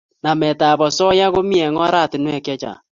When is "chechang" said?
2.45-2.79